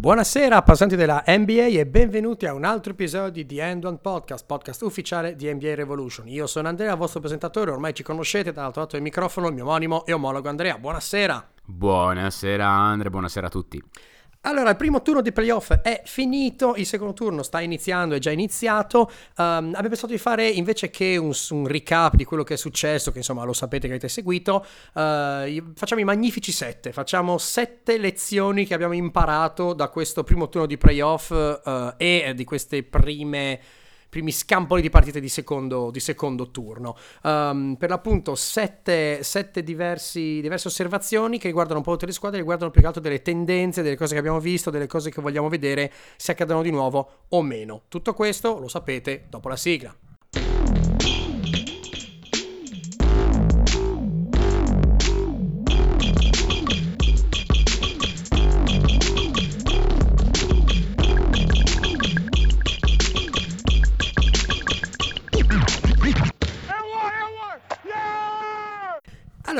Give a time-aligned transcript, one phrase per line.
[0.00, 4.46] Buonasera appassionati della NBA e benvenuti a un altro episodio di The End One Podcast,
[4.46, 6.26] podcast ufficiale di NBA Revolution.
[6.26, 10.06] Io sono Andrea, vostro presentatore, ormai ci conoscete, dall'altro lato del microfono il mio omonimo
[10.06, 10.78] e omologo Andrea.
[10.78, 11.50] Buonasera.
[11.66, 13.84] Buonasera Andrea, buonasera a tutti.
[14.44, 18.30] Allora, il primo turno di playoff è finito, il secondo turno sta iniziando, è già
[18.30, 19.10] iniziato.
[19.36, 23.12] Um, abbiamo pensato di fare invece che un, un, recap di quello che è successo,
[23.12, 24.64] che insomma lo sapete che avete seguito,
[24.94, 30.66] uh, facciamo i magnifici sette, facciamo sette lezioni che abbiamo imparato da questo primo turno
[30.66, 33.60] di playoff uh, e di queste prime
[34.10, 36.96] primi scampoli di partite di secondo, di secondo turno.
[37.22, 42.38] Um, per l'appunto, sette, sette diversi, diverse osservazioni che riguardano un po' tutte le squadre,
[42.38, 45.48] riguardano più che altro delle tendenze, delle cose che abbiamo visto, delle cose che vogliamo
[45.48, 47.82] vedere, se accadono di nuovo o meno.
[47.88, 50.09] Tutto questo lo sapete dopo la sigla.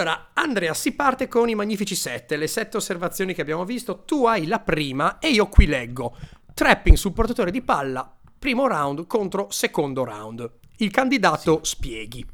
[0.00, 4.04] Allora, Andrea, si parte con i magnifici sette, le sette osservazioni che abbiamo visto.
[4.06, 6.16] Tu hai la prima e io qui leggo.
[6.54, 10.50] Trapping sul portatore di palla, primo round contro secondo round.
[10.78, 11.76] Il candidato sì.
[11.76, 12.26] spieghi.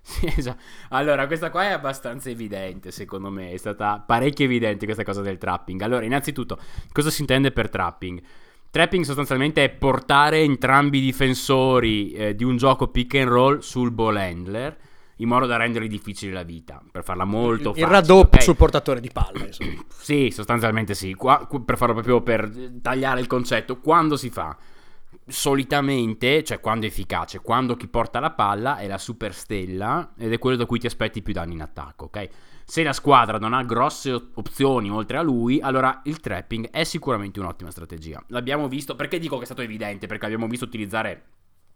[0.00, 0.62] Sì, esatto.
[0.88, 3.50] Allora, questa qua è abbastanza evidente, secondo me.
[3.50, 5.82] È stata parecchio evidente questa cosa del trapping.
[5.82, 6.58] Allora, innanzitutto,
[6.92, 8.22] cosa si intende per trapping?
[8.70, 13.90] Trapping sostanzialmente è portare entrambi i difensori eh, di un gioco pick and roll sul
[13.90, 14.85] ball handler
[15.16, 17.86] in modo da rendergli difficile la vita, per farla molto il, facile.
[17.86, 18.42] Il raddoppio okay?
[18.42, 19.50] sul portatore di palle.
[19.88, 21.14] sì, sostanzialmente sì.
[21.14, 22.50] Qua, per farlo proprio per
[22.82, 24.56] tagliare il concetto, quando si fa?
[25.28, 30.38] Solitamente, cioè quando è efficace, quando chi porta la palla è la superstella ed è
[30.38, 32.28] quello da cui ti aspetti più danni in attacco, ok?
[32.64, 37.40] Se la squadra non ha grosse opzioni oltre a lui, allora il trapping è sicuramente
[37.40, 38.22] un'ottima strategia.
[38.28, 40.06] L'abbiamo visto, perché dico che è stato evidente?
[40.06, 41.24] Perché l'abbiamo visto utilizzare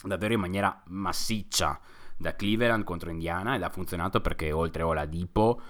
[0.02, 1.78] davvero in maniera massiccia
[2.20, 5.60] da Cleveland contro Indiana ed ha funzionato perché oltre a Oladipo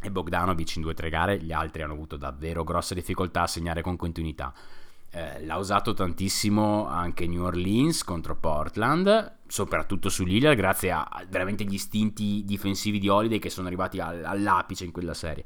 [0.00, 3.46] e Bogdanovic in due o tre gare gli altri hanno avuto davvero grosse difficoltà a
[3.46, 4.52] segnare con continuità.
[5.14, 11.62] Eh, l'ha usato tantissimo anche New Orleans contro Portland, soprattutto su Lillard, grazie a veramente
[11.62, 15.44] gli istinti difensivi di Holiday che sono arrivati all'apice in quella serie.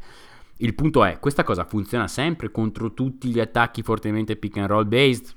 [0.58, 4.88] Il punto è, questa cosa funziona sempre contro tutti gli attacchi fortemente pick and roll
[4.88, 5.36] based?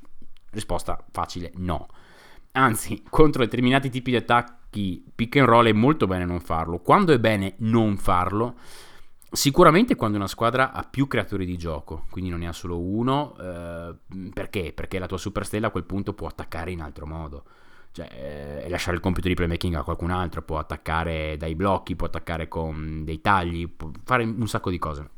[0.52, 1.88] Risposta facile, no.
[2.54, 6.80] Anzi, contro determinati tipi di attacchi attacchi pick and roll è molto bene non farlo.
[6.80, 8.56] Quando è bene non farlo?
[9.32, 13.36] Sicuramente quando una squadra ha più creatori di gioco, quindi non ne ha solo uno,
[13.40, 13.96] eh,
[14.34, 14.74] perché?
[14.74, 17.44] Perché la tua superstella a quel punto può attaccare in altro modo,
[17.92, 18.08] cioè
[18.64, 22.48] eh, lasciare il compito di playmaking a qualcun altro, può attaccare dai blocchi, può attaccare
[22.48, 25.10] con dei tagli, può fare un sacco di cose.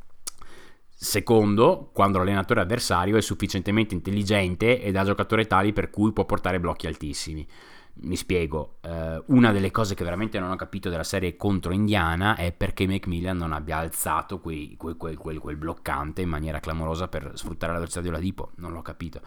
[0.93, 6.59] Secondo, quando l'allenatore avversario è sufficientemente intelligente ed ha giocatori tali per cui può portare
[6.59, 7.47] blocchi altissimi.
[7.93, 12.35] Mi spiego, eh, una delle cose che veramente non ho capito della serie contro Indiana
[12.35, 17.07] è perché Macmillan non abbia alzato quei, quel, quel, quel, quel, bloccante in maniera clamorosa
[17.07, 19.21] per sfruttare la velocità di Oladipo, non l'ho capito.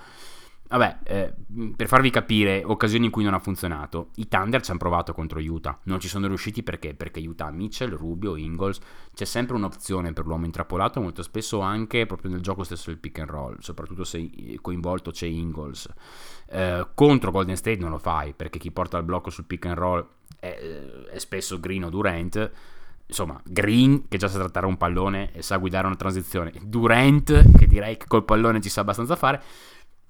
[0.66, 1.34] Vabbè, eh,
[1.76, 5.38] per farvi capire occasioni in cui non ha funzionato, i Thunder ci hanno provato contro
[5.38, 6.94] Utah, non ci sono riusciti perché?
[6.94, 8.80] Perché Utah Mitchell, Rubio, Ingalls,
[9.14, 13.18] c'è sempre un'opzione per l'uomo intrappolato, molto spesso anche proprio nel gioco stesso del pick
[13.20, 14.28] and roll, soprattutto se
[14.60, 15.88] coinvolto c'è Ingalls.
[16.46, 19.76] Eh, contro Golden State non lo fai perché chi porta il blocco sul pick and
[19.76, 20.06] roll
[20.40, 20.48] è,
[21.10, 22.50] è spesso Green o Durant.
[23.06, 27.66] Insomma, Green che già sa trattare un pallone e sa guidare una transizione, Durant che
[27.66, 29.42] direi che col pallone ci sa abbastanza fare,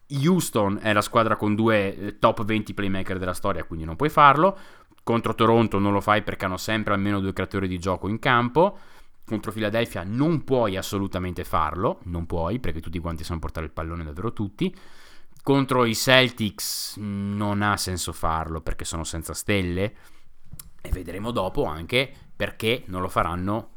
[0.09, 4.11] Houston è la squadra con due eh, top 20 playmaker della storia, quindi non puoi
[4.11, 4.59] farlo.
[5.03, 8.79] Contro Toronto non lo fai perché hanno sempre almeno due creatori di gioco in campo.
[9.25, 14.05] Contro Philadelphia non puoi assolutamente farlo, non puoi perché tutti quanti sanno portare il pallone
[14.05, 14.75] davvero tutti.
[15.43, 19.95] Contro i Celtics non ha senso farlo perché sono senza stelle
[20.81, 23.71] e vedremo dopo anche perché non lo faranno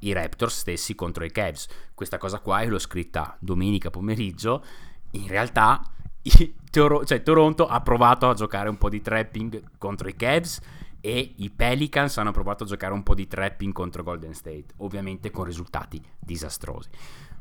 [0.00, 1.66] i Raptors stessi contro i Cavs.
[1.94, 4.64] Questa cosa qua l'ho scritta domenica pomeriggio
[5.12, 5.82] in realtà
[6.70, 10.60] Toro- cioè, Toronto ha provato a giocare un po' di trapping contro i Cavs
[11.00, 15.30] e i Pelicans hanno provato a giocare un po' di trapping contro Golden State, ovviamente
[15.30, 16.90] con risultati disastrosi.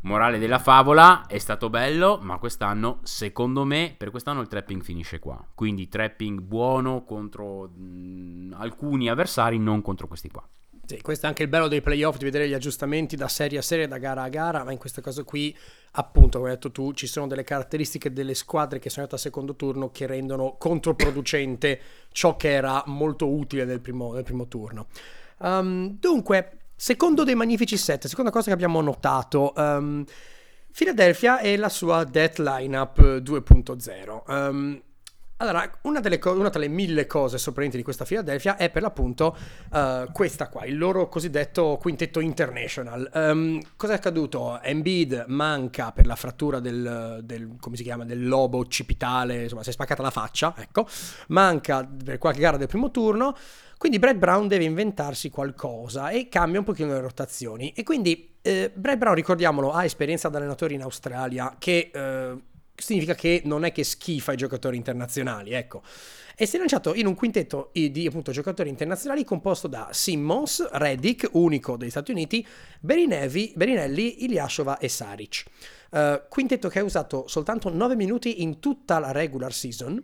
[0.01, 5.19] Morale della favola, è stato bello, ma quest'anno, secondo me, per quest'anno il trapping finisce
[5.19, 5.45] qua.
[5.53, 10.47] Quindi trapping buono contro mh, alcuni avversari, non contro questi qua.
[10.89, 13.61] Sì, questo è anche il bello dei playoff, di vedere gli aggiustamenti da serie a
[13.61, 15.55] serie, da gara a gara, ma in questo caso qui,
[15.91, 19.21] appunto, come hai detto tu, ci sono delle caratteristiche delle squadre che sono andate al
[19.21, 21.79] secondo turno che rendono controproducente
[22.11, 24.87] ciò che era molto utile nel primo, nel primo turno.
[25.37, 29.53] Um, dunque, secondo dei magnifici set, seconda cosa che abbiamo notato...
[29.55, 30.03] Um,
[30.71, 34.21] Philadelphia e la sua Death Lineup 2.0.
[34.27, 34.81] Um,
[35.41, 39.37] allora, una co- una delle mille cose sorprendenti di questa Philadelphia è per l'appunto
[39.71, 43.09] uh, questa qua, il loro cosiddetto quintetto international.
[43.13, 44.61] Um, cosa è accaduto?
[44.61, 50.01] Embiid manca per la frattura del, del, chiama, del lobo occipitale, insomma si è spaccata
[50.01, 50.85] la faccia, ecco,
[51.27, 53.33] manca per qualche gara del primo turno,
[53.77, 57.71] quindi Brad Brown deve inventarsi qualcosa e cambia un pochino le rotazioni.
[57.71, 61.91] E quindi eh, Brad Brown, ricordiamolo, ha esperienza da allenatore in Australia che...
[61.93, 62.47] Eh,
[62.81, 65.81] significa che non è che schifa i giocatori internazionali, ecco.
[66.41, 71.27] E si è lanciato in un quintetto di appunto giocatori internazionali composto da Simmons, Reddick,
[71.33, 72.47] unico degli Stati Uniti,
[72.79, 75.43] Berinevi, Berinelli, Ilyashova e Saric.
[75.91, 80.01] Uh, quintetto che ha usato soltanto 9 minuti in tutta la regular season,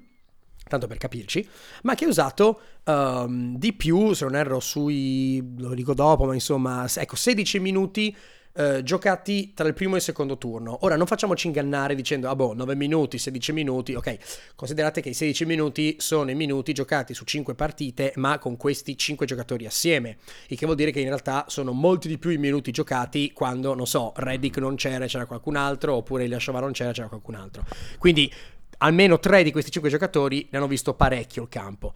[0.68, 1.48] tanto per capirci,
[1.84, 6.34] ma che ha usato um, di più, se non erro sui, lo dico dopo, ma
[6.34, 8.14] insomma, ecco, 16 minuti
[8.56, 10.78] eh, giocati tra il primo e il secondo turno.
[10.82, 15.14] Ora non facciamoci ingannare dicendo, ah boh, 9 minuti, 16 minuti, ok, considerate che i
[15.14, 20.18] 16 minuti sono i minuti giocati su 5 partite, ma con questi 5 giocatori assieme,
[20.48, 23.74] il che vuol dire che in realtà sono molti di più i minuti giocati quando,
[23.74, 27.66] non so, Reddick non c'era, c'era qualcun altro, oppure Ilyashova non c'era, c'era qualcun altro.
[27.98, 28.32] Quindi
[28.78, 31.94] almeno 3 di questi 5 giocatori ne hanno visto parecchio il campo.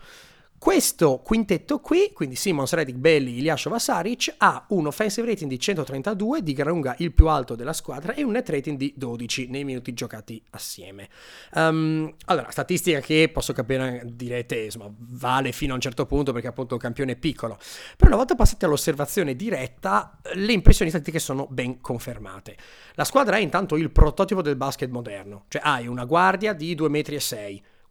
[0.59, 6.43] Questo quintetto qui, quindi Simons, Redick, Belli, Ilyashova, Saric, ha un offensive rating di 132,
[6.43, 9.63] di gran lunga il più alto della squadra, e un net rating di 12 nei
[9.63, 11.07] minuti giocati assieme.
[11.53, 16.47] Um, allora, statistica che posso capire, direte, insomma, vale fino a un certo punto perché
[16.47, 17.57] appunto un campione è piccolo.
[17.95, 22.57] Però una volta passati all'osservazione diretta, le impressioni statistiche sono ben confermate.
[22.95, 26.89] La squadra è intanto il prototipo del basket moderno, cioè hai una guardia di 2,6
[26.89, 27.17] metri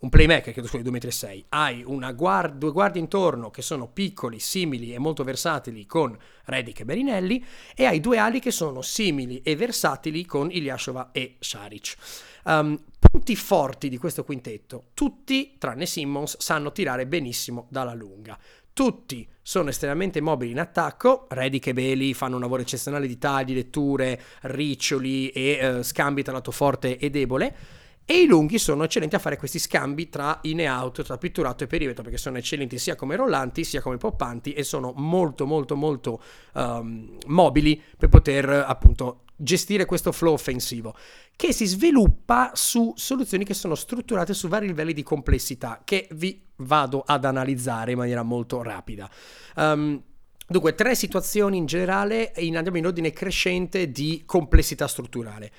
[0.00, 4.94] un playmaker che scusi 2,6 m, hai guard- due guardie intorno che sono piccoli, simili
[4.94, 9.56] e molto versatili con Redick e Berinelli e hai due ali che sono simili e
[9.56, 11.96] versatili con Ilyashova e Saric.
[12.44, 18.38] Um, punti forti di questo quintetto, tutti tranne Simmons sanno tirare benissimo dalla lunga.
[18.72, 23.52] Tutti sono estremamente mobili in attacco, Redick e Bailey fanno un lavoro eccezionale di tagli,
[23.52, 29.16] letture, riccioli e uh, scambi tra lato forte e debole e i lunghi sono eccellenti
[29.16, 32.78] a fare questi scambi tra in e out, tra pitturato e perimetro, perché sono eccellenti
[32.78, 36.22] sia come rollanti sia come poppanti e sono molto molto molto
[36.54, 40.96] um, mobili per poter appunto gestire questo flow offensivo
[41.36, 46.42] che si sviluppa su soluzioni che sono strutturate su vari livelli di complessità che vi
[46.56, 49.10] vado ad analizzare in maniera molto rapida.
[49.56, 50.02] Um,
[50.50, 55.52] Dunque, tre situazioni in generale andiamo in ordine crescente di complessità strutturale.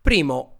[0.00, 0.55] Primo,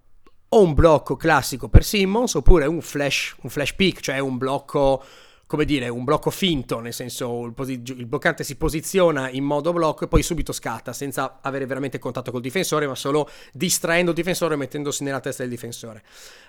[0.49, 5.03] o un blocco classico per Simmons oppure un flash, un flash pick, cioè un blocco
[5.47, 9.73] come dire, un blocco finto, nel senso il, posi- il, bloccante si posiziona in modo
[9.73, 14.17] blocco e poi subito scatta, senza avere veramente contatto col difensore, ma solo distraendo il
[14.17, 16.03] difensore e mettendosi nella testa del difensore.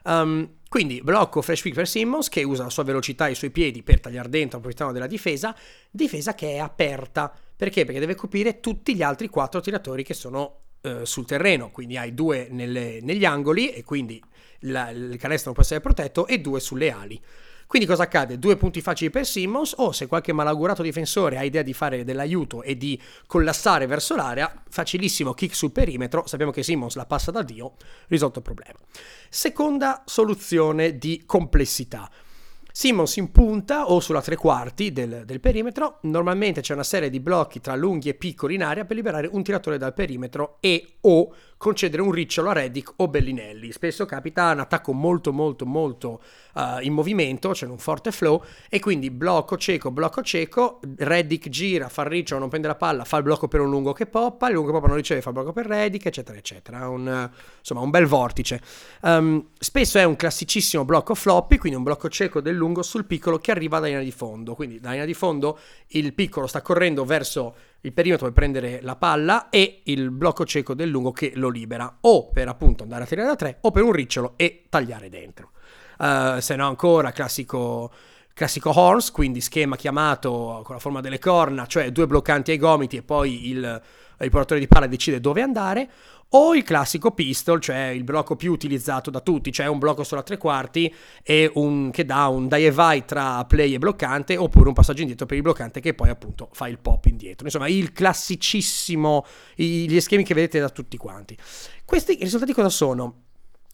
[0.06, 3.52] Um, quindi blocco fresh pick per Simmons, che usa la sua velocità e i suoi
[3.52, 5.56] piedi per tagliare dentro, approfittando della difesa,
[5.92, 7.32] difesa che è aperta.
[7.56, 7.86] Perché?
[7.86, 12.14] Perché deve coprire tutti gli altri quattro tiratori che sono eh, sul terreno, quindi hai
[12.14, 14.22] due nelle, negli angoli e quindi
[14.62, 17.22] la, il canestro può essere protetto e due sulle ali.
[17.68, 18.40] Quindi cosa accade?
[18.40, 22.64] Due punti facili per Simmons o se qualche malaugurato difensore ha idea di fare dell'aiuto
[22.64, 27.44] e di collassare verso l'area, facilissimo kick sul perimetro, sappiamo che Simmons la passa da
[27.44, 27.74] Dio,
[28.08, 28.80] risolto il problema.
[29.28, 32.10] Seconda soluzione di complessità.
[32.80, 37.20] Simmons in punta o sulla tre quarti del, del, perimetro, normalmente c'è una serie di
[37.20, 41.34] blocchi tra lunghi e piccoli in area per liberare un tiratore dal perimetro e o
[41.58, 43.72] concedere un ricciolo a Reddick o Bellinelli.
[43.72, 46.22] Spesso capita un attacco molto molto molto
[46.54, 51.90] uh, in movimento, c'è un forte flow e quindi blocco cieco, blocco cieco, Reddick gira,
[51.90, 54.48] fa il ricciolo, non prende la palla, fa il blocco per un lungo che poppa,
[54.48, 56.88] il lungo che poppa non riceve, fa il blocco per Reddick, eccetera, eccetera.
[56.90, 58.62] Un, insomma, un bel vortice.
[59.02, 63.40] Um, spesso è un classicissimo blocco floppy, quindi un blocco cieco del lungo sul piccolo
[63.40, 64.56] che arriva da linea di fondo.
[64.56, 68.96] Quindi da linea di fondo il piccolo sta correndo verso il perimetro per prendere la
[68.96, 73.06] palla e il blocco cieco del lungo che lo libera o per appunto andare a
[73.08, 75.52] tirare da tre o per un ricciolo e tagliare dentro.
[76.00, 77.92] Uh, se no ancora classico
[78.38, 82.98] classico horns, quindi schema chiamato con la forma delle corna, cioè due bloccanti ai gomiti
[82.98, 83.82] e poi il,
[84.20, 85.90] il portatore di palla decide dove andare,
[86.30, 90.22] o il classico pistol, cioè il blocco più utilizzato da tutti, cioè un blocco solo
[90.22, 90.94] a tre quarti
[91.24, 95.02] e un, che dà un die e vai tra play e bloccante, oppure un passaggio
[95.02, 97.46] indietro per il bloccante che poi appunto fa il pop indietro.
[97.46, 101.38] Insomma, il classicissimo, gli schemi che vedete da tutti quanti.
[101.86, 103.22] Questi risultati cosa sono?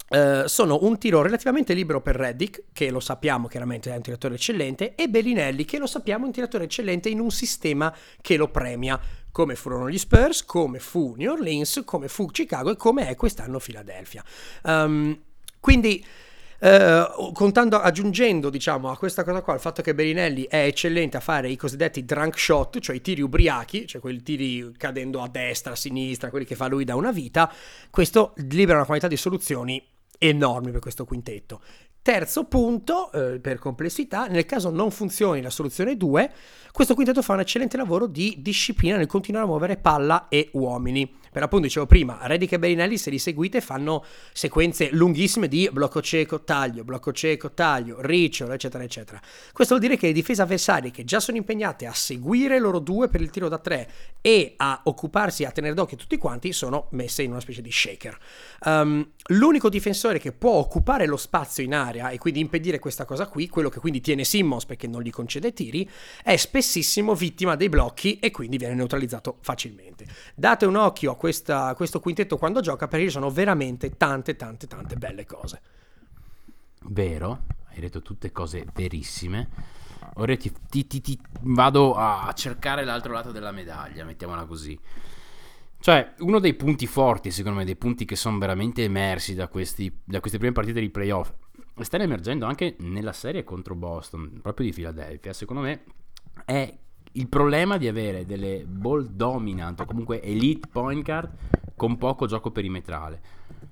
[0.10, 4.36] Uh, sono un tiro relativamente libero per Reddick, che lo sappiamo chiaramente è un tiratore
[4.36, 7.92] eccellente, e Bellinelli, che lo sappiamo è un tiratore eccellente in un sistema
[8.22, 9.00] che lo premia.
[9.34, 13.60] Come furono gli Spurs, come fu New Orleans, come fu Chicago e come è quest'anno
[13.60, 14.24] Philadelphia.
[14.64, 15.20] Um,
[15.60, 16.06] quindi
[16.60, 21.20] eh, contando, aggiungendo diciamo, a questa cosa qua il fatto che Berinelli è eccellente a
[21.20, 25.74] fare i cosiddetti drunk shot, cioè i tiri ubriachi, cioè quei tiri cadendo a destra,
[25.74, 27.52] a sinistra, quelli che fa lui da una vita,
[27.90, 29.84] questo libera una quantità di soluzioni
[30.20, 31.60] enormi per questo quintetto.
[32.04, 36.32] Terzo punto, eh, per complessità, nel caso non funzioni la soluzione 2,
[36.74, 41.22] questo quintetto fa un eccellente lavoro di disciplina nel continuare a muovere palla e uomini.
[41.34, 46.00] Per appunto, dicevo prima, Reddick e Berinelli, se li seguite, fanno sequenze lunghissime di blocco
[46.00, 49.20] cieco, taglio, blocco cieco, taglio, ricciolo, eccetera, eccetera.
[49.52, 53.08] Questo vuol dire che le difese avversarie che già sono impegnate a seguire loro due
[53.08, 53.90] per il tiro da tre
[54.22, 58.18] e a occuparsi, a tenere d'occhio tutti quanti, sono messe in una specie di shaker.
[58.66, 63.28] Um, l'unico difensore che può occupare lo spazio in area e quindi impedire questa cosa
[63.28, 65.90] qui, quello che quindi tiene Simmons perché non gli concede tiri,
[66.24, 70.06] è spessissimo vittima dei blocchi e quindi viene neutralizzato facilmente.
[70.36, 74.68] Date un occhio a questa, questo quintetto quando gioca perché ci sono veramente tante, tante,
[74.68, 75.62] tante belle cose.
[76.86, 79.82] Vero, hai detto tutte cose verissime.
[80.16, 84.78] Ora ti, ti, ti, ti, vado a cercare l'altro lato della medaglia, mettiamola così.
[85.80, 89.94] Cioè, uno dei punti forti, secondo me, dei punti che sono veramente emersi da, questi,
[90.02, 91.34] da queste prime partite di playoff,
[91.82, 95.84] stanno emergendo anche nella serie contro Boston, proprio di Philadelphia, secondo me,
[96.46, 96.78] è
[97.16, 101.32] il problema di avere delle ball dominant o comunque elite point guard
[101.76, 103.22] con poco gioco perimetrale.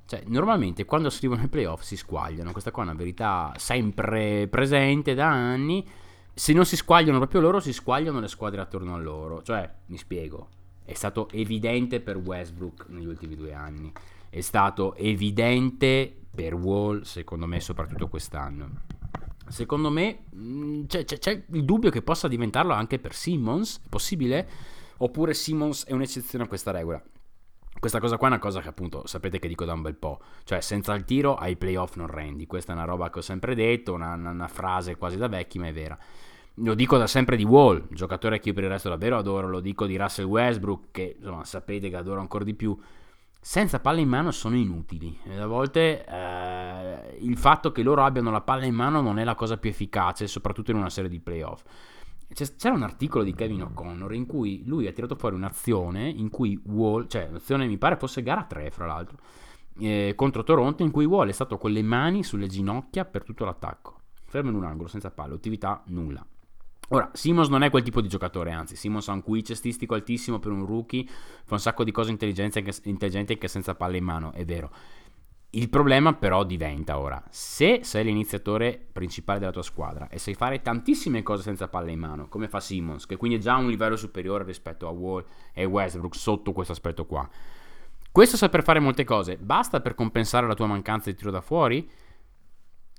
[0.05, 4.47] Cioè, normalmente quando si arrivano ai playoff si squagliano, questa qua è una verità sempre
[4.47, 5.87] presente da anni.
[6.33, 9.41] Se non si squagliano proprio loro, si squagliano le squadre attorno a loro.
[9.41, 10.49] Cioè, mi spiego,
[10.83, 13.91] è stato evidente per Westbrook negli ultimi due anni,
[14.31, 18.99] è stato evidente per Wall, secondo me, soprattutto quest'anno
[19.51, 23.89] secondo me mm, c'è, c'è, c'è, il dubbio che possa diventarlo anche per Simmons, è
[23.89, 24.49] possibile?
[24.97, 27.01] Oppure Simmons è un'eccezione a questa regola?
[27.79, 30.21] Questa cosa qua è una cosa che appunto sapete che dico da un bel po',
[30.43, 33.55] cioè senza il tiro ai playoff non rendi, questa è una roba che ho sempre
[33.55, 35.97] detto, una, una frase quasi da vecchi ma è vera.
[36.55, 39.61] Lo dico da sempre di Wall, giocatore che io per il resto davvero adoro, lo
[39.61, 42.77] dico di Russell Westbrook che insomma sapete che adoro ancora di più,
[43.43, 45.17] senza palla in mano sono inutili.
[45.35, 49.33] A volte eh, il fatto che loro abbiano la palla in mano non è la
[49.33, 51.63] cosa più efficace, soprattutto in una serie di playoff.
[52.31, 56.57] C'era un articolo di Kevin O'Connor in cui lui ha tirato fuori un'azione in cui
[56.65, 59.17] Wall, cioè un'azione mi pare fosse gara 3 fra l'altro,
[59.79, 63.43] eh, contro Toronto in cui Wall è stato con le mani sulle ginocchia per tutto
[63.43, 66.25] l'attacco, fermo in un angolo, senza palla, attività nulla.
[66.93, 70.39] Ora, Simons non è quel tipo di giocatore, anzi, Simons ha un QI cestistico altissimo
[70.39, 74.43] per un rookie, fa un sacco di cose intelligenti anche senza palle in mano, è
[74.43, 74.69] vero.
[75.51, 80.61] Il problema però diventa ora, se sei l'iniziatore principale della tua squadra e sai fare
[80.61, 83.95] tantissime cose senza palle in mano, come fa Simmons, che quindi è già un livello
[83.95, 87.27] superiore rispetto a Wall e Westbrook sotto questo aspetto qua.
[88.11, 91.89] Questo saper fare molte cose, basta per compensare la tua mancanza di tiro da fuori?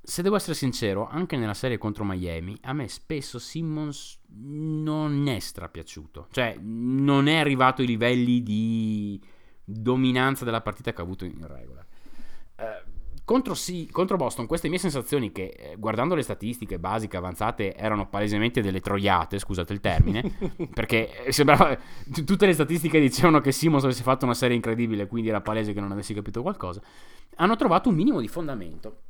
[0.05, 5.39] Se devo essere sincero, anche nella serie contro Miami, a me spesso Simmons non è
[5.39, 6.27] strapiaciuto.
[6.33, 9.23] Cioè, non è arrivato ai livelli di
[9.65, 11.87] dominanza della partita che ha avuto in regola.
[12.57, 12.83] Eh,
[13.25, 18.09] contro, sì, contro, Boston, queste mie sensazioni, che eh, guardando le statistiche basiche avanzate erano
[18.09, 20.37] palesemente delle troiate, scusate il termine,
[20.75, 21.79] perché sembrava.
[22.27, 25.81] Tutte le statistiche dicevano che Simmons avesse fatto una serie incredibile, quindi era palese che
[25.81, 26.83] non avessi capito qualcosa.
[27.37, 29.03] Hanno trovato un minimo di fondamento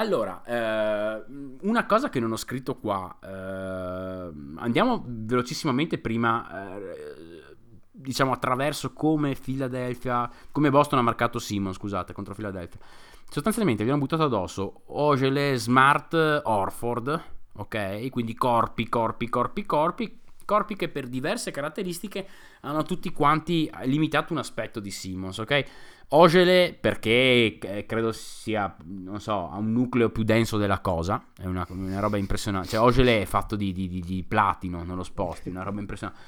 [0.00, 1.24] allora, eh,
[1.60, 7.56] una cosa che non ho scritto qua, eh, andiamo velocissimamente prima, eh,
[7.90, 12.80] diciamo attraverso come Philadelphia, come Boston ha marcato Simon, scusate, contro Philadelphia.
[13.28, 16.14] Sostanzialmente abbiamo buttato addosso Ogele, Smart,
[16.44, 17.22] Orford,
[17.56, 18.08] ok?
[18.08, 22.26] Quindi corpi, corpi, corpi, corpi, corpi che per diverse caratteristiche
[22.62, 25.64] hanno tutti quanti limitato un aspetto di Simmons, ok?
[26.12, 31.46] Ogele perché eh, credo sia, non so, ha un nucleo più denso della cosa, è
[31.46, 32.70] una, una roba impressionante.
[32.70, 36.20] Cioè Ogele è fatto di, di, di, di platino, non lo sposti, una roba impressionante.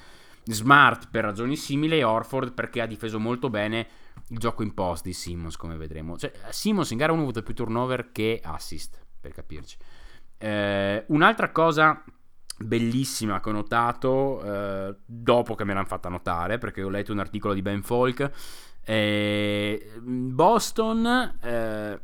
[0.44, 3.88] Smart per ragioni simili e Orford perché ha difeso molto bene
[4.28, 6.16] il gioco in post di Simmons, come vedremo.
[6.16, 9.76] Cioè, Simmons in gara 1 ha avuto più turnover che assist, per capirci.
[10.38, 12.04] Eh, un'altra cosa
[12.56, 17.18] bellissima che ho notato eh, dopo che me l'hanno fatta notare, perché ho letto un
[17.18, 18.30] articolo di Ben Folk
[18.84, 22.00] eh, Boston eh,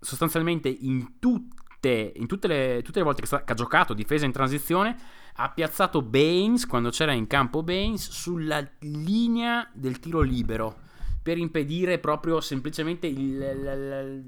[0.00, 4.24] sostanzialmente in tutte, in tutte, le, tutte le volte che, sta, che, ha giocato difesa
[4.24, 4.96] in transizione
[5.36, 10.82] ha piazzato Baines quando c'era in campo Baines sulla linea del tiro libero
[11.22, 14.24] per impedire proprio semplicemente il, il,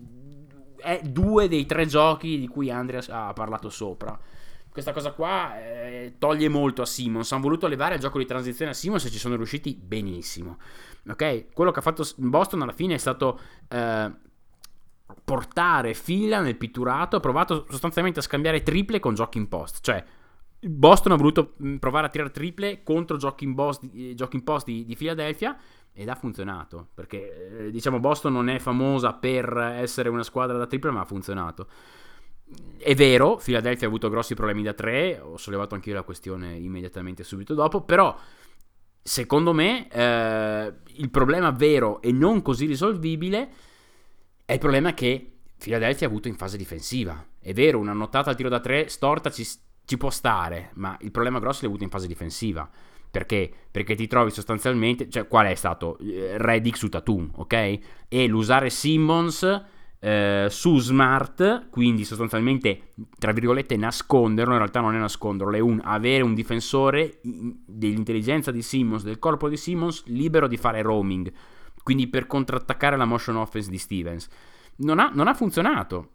[1.03, 4.19] il, due dei tre giochi di cui Andreas ha parlato sopra
[4.77, 7.33] questa cosa qua eh, toglie molto a Simmons.
[7.33, 10.59] Hanno voluto levare il gioco di transizione a Simmons e ci sono riusciti benissimo.
[11.09, 11.53] Ok?
[11.53, 14.13] Quello che ha fatto Boston alla fine è stato eh,
[15.25, 17.17] portare fila nel pitturato.
[17.17, 19.81] Ha provato sostanzialmente a scambiare triple con giochi in post.
[19.81, 20.05] Cioè,
[20.61, 24.45] Boston ha voluto mm, provare a tirare triple contro giochi in, boss, eh, giochi in
[24.45, 25.57] post di, di Philadelphia
[25.93, 30.67] ed ha funzionato perché eh, diciamo Boston non è famosa per essere una squadra da
[30.67, 31.69] triple ma ha funzionato
[32.79, 36.55] è vero, Philadelphia ha avuto grossi problemi da tre, ho sollevato anche io la questione
[36.55, 38.17] immediatamente subito dopo, però
[39.03, 43.49] secondo me eh, il problema vero e non così risolvibile
[44.45, 47.25] è il problema che Philadelphia ha avuto in fase difensiva.
[47.41, 49.47] È vero, una notata al tiro da tre storta ci,
[49.85, 52.69] ci può stare, ma il problema grosso l'ha avuto in fase difensiva.
[53.11, 53.51] Perché?
[53.71, 55.99] Perché ti trovi sostanzialmente, cioè qual è stato?
[55.99, 57.79] Eh, Reddick su Tatum, ok?
[58.09, 59.65] E l'usare Simmons
[59.99, 65.81] eh, su Smart, quindi sostanzialmente, tra virgolette, nasconderlo, in realtà non è nasconderlo, è un,
[65.83, 71.33] avere un difensore dell'intelligenza di Simmons, del corpo di Simmons, libero di fare roaming,
[71.83, 74.29] quindi per contrattaccare la motion offense di Stevens.
[74.79, 76.11] Non ha, non ha funzionato,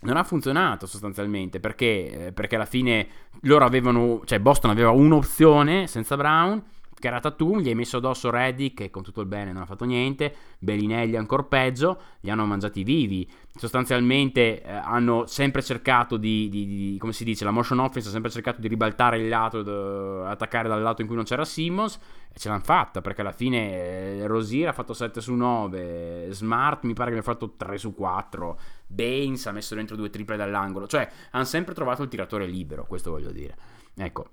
[0.00, 3.06] non ha funzionato sostanzialmente perché, eh, perché alla fine
[3.42, 6.62] loro avevano, cioè Boston aveva un'opzione senza Brown
[7.02, 9.66] che era Tatum, gli hai messo addosso Reddick che con tutto il bene non ha
[9.66, 16.48] fatto niente, Bellinelli ancora peggio, li hanno mangiati vivi, sostanzialmente eh, hanno sempre cercato di,
[16.48, 19.62] di, di, come si dice, la motion offense ha sempre cercato di ribaltare il lato,
[19.64, 21.98] d- attaccare dal lato in cui non c'era Simmons
[22.32, 26.84] e ce l'hanno fatta perché alla fine eh, Rosier ha fatto 7 su 9, Smart
[26.84, 30.36] mi pare che ne ha fatto 3 su 4, Baines ha messo dentro due triple
[30.36, 33.56] dall'angolo, cioè hanno sempre trovato il tiratore libero, questo voglio dire.
[33.96, 34.28] Ecco,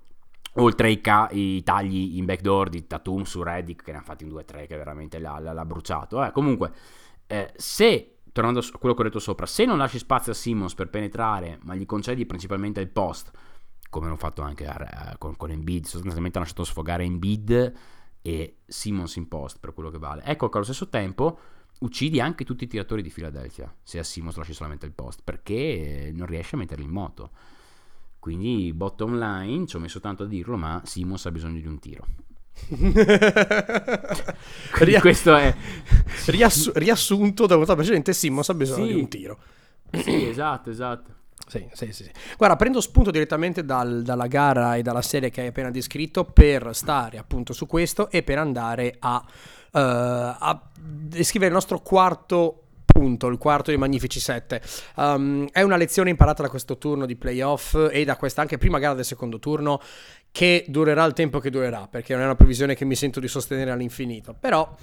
[0.54, 4.24] Oltre ai, ca- i, tagli in backdoor di Tatum su Reddick, che ne ha fatti
[4.24, 6.24] in 2-3, che veramente l'ha, l'ha bruciato.
[6.24, 6.72] Eh, comunque,
[7.26, 10.74] eh, se, tornando a quello che ho detto sopra, se non lasci spazio a Simmons
[10.74, 13.30] per penetrare, ma gli concedi principalmente il post,
[13.88, 17.72] come hanno fatto anche a, con, con Embiid, sostanzialmente hanno lasciato sfogare Embiid
[18.22, 20.22] e Simmons in post, per quello che vale.
[20.24, 21.38] Ecco che allo stesso tempo
[21.80, 26.10] uccidi anche tutti i tiratori di Philadelphia, se a Simmons lasci solamente il post, perché
[26.12, 27.30] non riesci a metterli in moto.
[28.20, 31.78] Quindi, bottom line, ci ho messo tanto a dirlo, ma Simons ha bisogno di un
[31.78, 32.06] tiro.
[34.80, 35.54] Ria- questo è
[36.26, 38.92] riassu- riassunto da molta gente Simmons ha bisogno sì.
[38.92, 39.38] di un tiro
[39.90, 41.14] sì esatto esatto
[41.46, 45.46] sì, sì, sì, Guarda, prendo spunto direttamente dal, dalla gara e dalla serie che hai
[45.48, 49.26] appena descritto per stare appunto su questo e per andare a, uh,
[49.72, 54.60] a descrivere il nostro quarto punto, il quarto dei Magnifici 7.
[54.96, 58.78] Um, è una lezione imparata da questo turno di playoff e da questa anche prima
[58.78, 59.80] gara del secondo turno
[60.32, 63.28] che durerà il tempo che durerà, perché non è una previsione che mi sento di
[63.28, 64.34] sostenere all'infinito.
[64.38, 64.76] Però,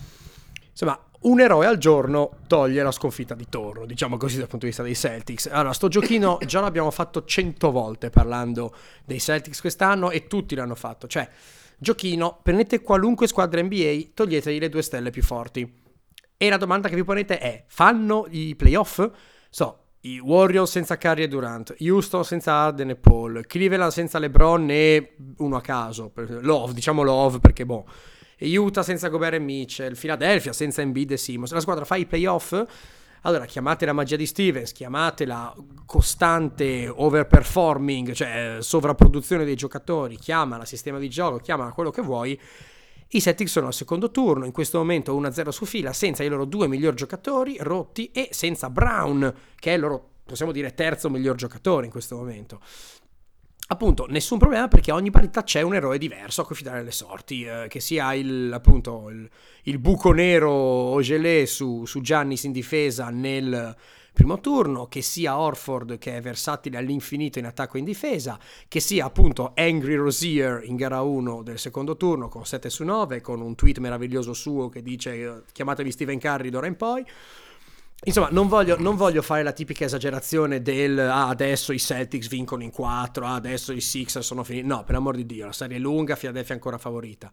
[0.70, 4.72] insomma, un eroe al giorno toglie la sconfitta di Torno, diciamo così dal punto di
[4.72, 5.48] vista dei Celtics.
[5.48, 8.74] Allora, sto giochino già l'abbiamo fatto cento volte parlando
[9.06, 11.08] dei Celtics quest'anno e tutti l'hanno fatto.
[11.08, 11.28] Cioè,
[11.78, 15.86] giochino, prendete qualunque squadra NBA, toglietegli le due stelle più forti
[16.38, 19.10] e la domanda che vi ponete è: fanno i playoff?
[19.50, 24.70] So, i Warriors senza Curry e Durant, Houston senza Arden e Paul, Cleveland senza LeBron
[24.70, 27.86] e uno a caso, Love, diciamo Love perché boh.
[28.40, 31.52] Utah senza Gobert e Mitchell, Philadelphia senza Embiid e Simmons.
[31.52, 32.64] La squadra fa i playoff?
[33.22, 35.54] Allora, chiamate la magia di Stevens, chiamatela
[35.86, 42.40] costante overperforming, cioè sovrapproduzione dei giocatori, chiamala sistema di gioco, chiamala quello che vuoi
[43.10, 46.46] i Celtics sono al secondo turno, in questo momento 1-0 su fila, senza i loro
[46.46, 51.36] due miglior giocatori rotti e senza Brown, che è il loro, possiamo dire, terzo miglior
[51.36, 52.60] giocatore in questo momento.
[53.70, 57.44] Appunto, nessun problema perché ogni partita c'è un eroe diverso a cui fidare le sorti,
[57.44, 59.30] eh, che sia il, appunto, il,
[59.64, 63.76] il buco nero Ogelé su, su Giannis in difesa nel
[64.18, 68.80] primo turno, che sia Orford che è versatile all'infinito in attacco e in difesa, che
[68.80, 73.42] sia appunto Angry Rosier in gara 1 del secondo turno con 7 su 9, con
[73.42, 77.06] un tweet meraviglioso suo che dice chiamatevi Steven Curry d'ora in poi.
[78.06, 82.64] Insomma, non voglio, non voglio, fare la tipica esagerazione del ah, adesso i Celtics vincono
[82.64, 84.66] in 4, ah, adesso i Sixers sono finiti.
[84.66, 87.30] No, per amor di Dio, la serie è lunga, Philadelphia è ancora favorita.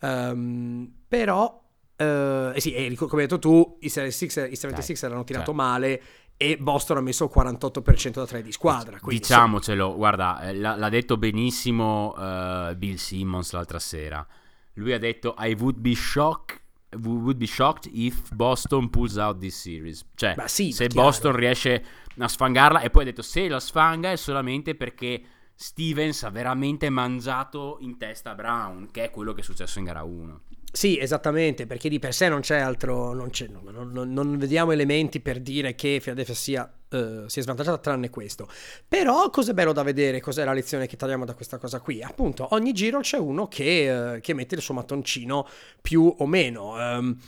[0.00, 1.62] Um, però
[2.00, 5.54] Uh, eh sì, e come hai detto tu, i 76, i 76 erano tirato cioè.
[5.54, 6.02] male
[6.38, 8.98] e Boston ha messo il 48% da 3 di squadra.
[9.02, 9.96] Diciamocelo, sì.
[9.96, 14.26] guarda, eh, l'ha, l'ha, detto benissimo uh, Bill Simmons l'altra sera.
[14.74, 16.58] Lui ha detto I would be shocked
[17.02, 20.02] would be shocked if Boston pulls out this series.
[20.14, 21.08] Cioè, sì, se chiaro.
[21.08, 21.84] Boston riesce
[22.16, 25.22] a sfangarla e poi ha detto se la sfanga è solamente perché
[25.54, 30.02] Stevens ha veramente mangiato in testa Brown, che è quello che è successo in gara
[30.02, 30.40] 1.
[30.72, 34.70] Sì, esattamente, perché di per sé non c'è altro, non, c'è, non, non, non, vediamo
[34.70, 38.48] elementi per dire che Philadelphia sia uh, si è svantaggiata tranne questo.
[38.86, 42.02] Però cos'è bello da vedere, cos'è la lezione che tagliamo da questa cosa qui?
[42.02, 45.48] Appunto, ogni giro c'è uno che, uh, che mette il suo mattoncino
[45.80, 46.74] più o meno.
[46.74, 47.18] Um,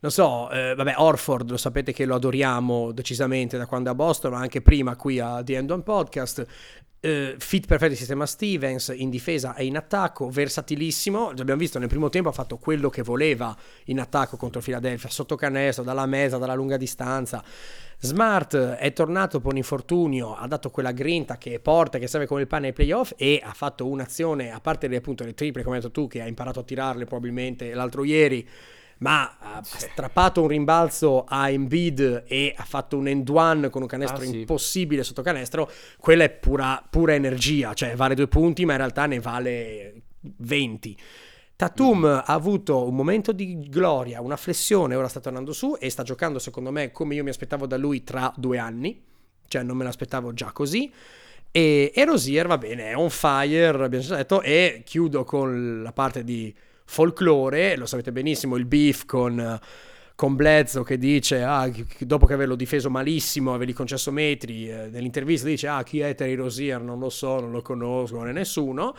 [0.00, 3.96] non so, eh, vabbè, Orford lo sapete che lo adoriamo decisamente da quando è a
[3.96, 6.46] Boston, ma anche prima qui a The End One Podcast.
[7.00, 11.28] Uh, fit perfetto di sistema Stevens in difesa e in attacco, versatilissimo.
[11.28, 15.36] Abbiamo visto nel primo tempo ha fatto quello che voleva in attacco contro Philadelphia, sotto
[15.36, 17.44] canestro, dalla mezza, dalla lunga distanza.
[18.00, 22.46] Smart è tornato un infortunio, ha dato quella grinta che porta, che serve come il
[22.48, 25.92] pane ai playoff e ha fatto un'azione, a parte appunto le triple, come hai detto
[25.92, 28.48] tu, che hai imparato a tirarle probabilmente l'altro ieri
[28.98, 33.88] ma ha strappato un rimbalzo a Embiid e ha fatto un end one con un
[33.88, 34.40] canestro ah, sì.
[34.40, 39.06] impossibile sotto canestro, quella è pura, pura, energia, cioè vale due punti ma in realtà
[39.06, 40.96] ne vale 20.
[41.54, 42.04] Tatum mm.
[42.04, 46.38] ha avuto un momento di gloria, una flessione, ora sta tornando su e sta giocando
[46.38, 49.02] secondo me come io mi aspettavo da lui tra due anni,
[49.46, 50.92] cioè non me l'aspettavo già così.
[51.50, 55.92] E, e Rosier va bene, è on fire, abbiamo già detto, e chiudo con la
[55.92, 56.54] parte di
[56.88, 59.60] folklore, lo sapete benissimo, il beef con,
[60.14, 61.70] con Bledsoe che dice, ah,
[62.00, 66.34] dopo che averlo difeso malissimo, avergli concesso metri, eh, nell'intervista dice, ah, chi è Terry
[66.34, 66.80] Rosier?
[66.80, 68.96] Non lo so, non lo conosco, non è nessuno.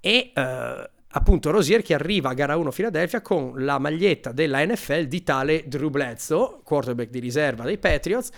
[0.00, 0.32] E...
[0.34, 5.22] Eh, appunto Rosier che arriva a gara 1 Philadelphia con la maglietta della NFL di
[5.22, 8.32] tale Drew Bledsoe, quarterback di riserva dei Patriots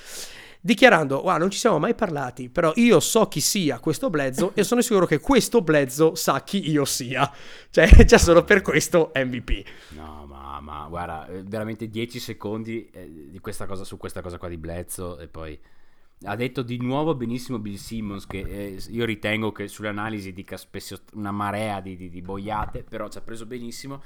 [0.66, 4.64] dichiarando, wow, non ci siamo mai parlati, però io so chi sia questo Blezzo e
[4.64, 7.30] sono sicuro che questo Blezzo sa chi io sia.
[7.76, 9.62] Cioè, già solo per questo MVP.
[9.90, 14.48] No, ma, ma guarda, eh, veramente 10 secondi eh, questa cosa, su questa cosa qua
[14.48, 15.58] di Blezzo e poi...
[16.24, 20.56] Ha detto di nuovo benissimo Bill Simmons che eh, io ritengo che sulle analisi dica
[20.56, 24.00] spesso una marea di, di, di boiate, però ci ha preso benissimo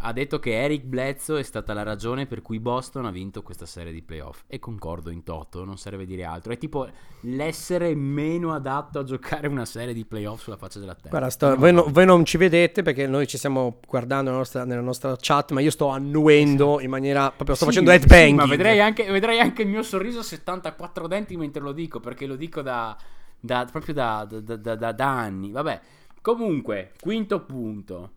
[0.00, 3.66] ha detto che Eric Bledsoe è stata la ragione per cui Boston ha vinto questa
[3.66, 4.42] serie di playoff.
[4.46, 6.52] E concordo in toto, non serve dire altro.
[6.52, 6.88] È tipo
[7.22, 11.08] l'essere meno adatto a giocare una serie di playoff sulla faccia della terra.
[11.08, 14.64] Guarda, sto, voi, no, voi, non ci vedete perché noi ci stiamo guardando nella nostra,
[14.64, 18.40] nella nostra chat, ma io sto annuendo in maniera proprio sto sì, facendo headbanging.
[18.40, 21.98] Sì, ma vedrei anche, vedrei anche, il mio sorriso a 74 denti mentre lo dico,
[21.98, 22.96] perché lo dico da,
[23.40, 25.50] da proprio da, da, da anni.
[25.50, 25.80] Vabbè,
[26.22, 28.12] comunque, quinto punto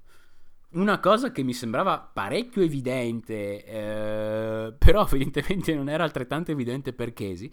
[0.73, 7.13] una cosa che mi sembrava parecchio evidente, eh, però evidentemente non era altrettanto evidente per
[7.13, 7.51] Casey,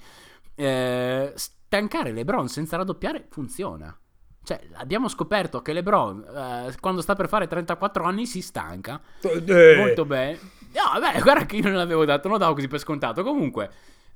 [0.55, 3.97] eh, stancare LeBron senza raddoppiare funziona.
[4.43, 9.01] Cioè, abbiamo scoperto che LeBron, eh, quando sta per fare 34 anni, si stanca.
[9.21, 9.77] Eh.
[9.77, 10.39] Molto bene.
[10.73, 13.23] No, beh, guarda che io non l'avevo dato, non lo davo così per scontato.
[13.23, 13.71] Comunque,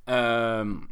[0.05, 0.87] ehm,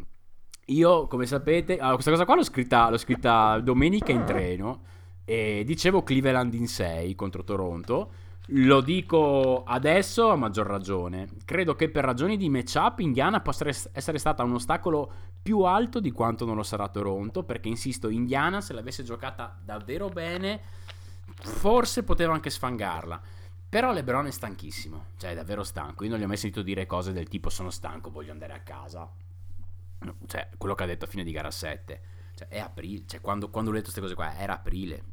[0.65, 4.81] io, come sapete, allora, questa cosa qua l'ho scritta, l'ho scritta domenica in treno.
[5.23, 8.11] E dicevo Cleveland in 6 contro Toronto.
[8.53, 11.29] Lo dico adesso a maggior ragione.
[11.45, 16.11] Credo che per ragioni di matchup Indiana possa essere stata un ostacolo più alto di
[16.11, 17.43] quanto non lo sarà Toronto.
[17.43, 20.59] Perché insisto, Indiana se l'avesse giocata davvero bene,
[21.43, 23.21] forse poteva anche sfangarla.
[23.69, 26.03] Però LeBron è stanchissimo, cioè è davvero stanco.
[26.03, 28.59] Io non gli ho mai sentito dire cose del tipo sono stanco, voglio andare a
[28.59, 29.09] casa.
[30.25, 32.01] Cioè, quello che ha detto a fine di gara 7.
[32.41, 33.03] Cioè, è aprile.
[33.05, 35.03] Cioè, quando, quando ho letto queste cose qua, era aprile.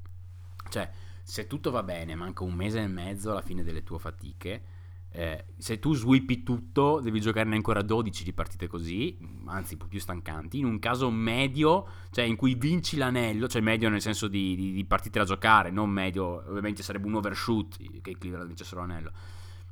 [0.70, 0.90] Cioè,
[1.22, 4.62] se tutto va bene, manca un mese e mezzo alla fine delle tue fatiche.
[5.10, 10.58] Eh, se tu swipi tutto, devi giocarne ancora 12 di partite così, anzi più stancanti.
[10.58, 14.72] In un caso medio, cioè in cui vinci l'anello, cioè medio nel senso di, di,
[14.72, 19.12] di partite da giocare, non medio, ovviamente sarebbe un overshoot che Cleveland vincesse l'anello.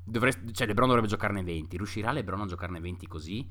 [0.02, 1.76] Dovresti, cioè LeBron dovrebbe giocarne 20.
[1.76, 3.48] Riuscirà LeBron a giocarne 20 così?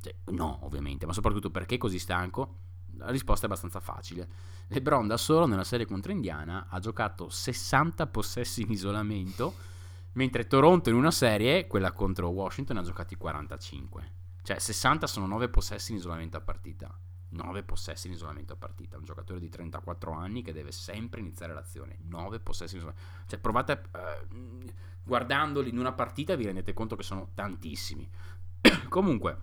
[0.00, 2.56] Cioè, no, ovviamente, ma soprattutto perché è così stanco?
[2.98, 4.28] La risposta è abbastanza facile.
[4.68, 9.54] LeBron da solo nella serie contro Indiana ha giocato 60 possessi in isolamento,
[10.12, 14.12] mentre Toronto in una serie, quella contro Washington, ha giocati 45.
[14.42, 16.98] Cioè 60 sono 9 possessi in isolamento a partita.
[17.30, 18.96] 9 possessi in isolamento a partita.
[18.96, 21.98] Un giocatore di 34 anni che deve sempre iniziare l'azione.
[22.04, 23.06] 9 possessi in isolamento.
[23.26, 24.64] Cioè provate, uh,
[25.02, 28.08] guardandoli in una partita vi rendete conto che sono tantissimi.
[28.88, 29.38] Comunque,